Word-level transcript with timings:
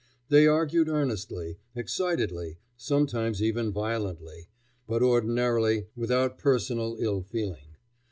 They 0.29 0.47
argued 0.47 0.89
earnestly, 0.89 1.59
excitedly, 1.75 2.57
sometimes 2.75 3.39
even 3.39 3.71
violently, 3.71 4.47
but 4.87 5.03
ordinarily 5.03 5.89
without 5.95 6.39
personal 6.39 6.97
ill 6.99 7.21
feeling. 7.21 7.75